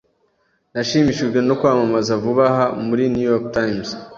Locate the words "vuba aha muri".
2.23-3.03